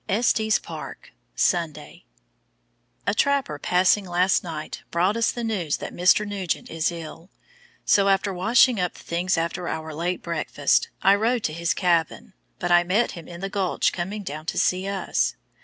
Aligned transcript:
ESTES 0.09 0.57
PARK, 0.57 1.13
Sunday. 1.35 2.05
A 3.05 3.13
trapper 3.13 3.59
passing 3.59 4.03
last 4.03 4.43
night 4.43 4.81
brought 4.89 5.15
us 5.15 5.29
the 5.29 5.43
news 5.43 5.77
that 5.77 5.93
Mr. 5.93 6.25
Nugent 6.27 6.71
is 6.71 6.91
ill; 6.91 7.29
so, 7.85 8.07
after 8.09 8.33
washing 8.33 8.79
up 8.79 8.95
the 8.95 9.03
things 9.03 9.37
after 9.37 9.67
our 9.67 9.93
late 9.93 10.23
breakfast, 10.23 10.89
I 11.03 11.13
rode 11.13 11.43
to 11.43 11.53
his 11.53 11.75
cabin, 11.75 12.33
but 12.57 12.71
I 12.71 12.83
met 12.83 13.11
him 13.11 13.27
in 13.27 13.41
the 13.41 13.47
gulch 13.49 13.93
coming 13.93 14.23
down 14.23 14.47
to 14.47 14.57
see 14.57 14.87
us. 14.87 15.35